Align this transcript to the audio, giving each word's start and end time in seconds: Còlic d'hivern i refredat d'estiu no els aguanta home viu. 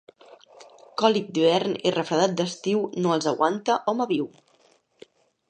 Còlic 1.01 1.29
d'hivern 1.35 1.75
i 1.89 1.91
refredat 1.97 2.33
d'estiu 2.41 2.81
no 3.05 3.13
els 3.19 3.29
aguanta 3.35 3.77
home 3.95 4.09
viu. 4.15 4.29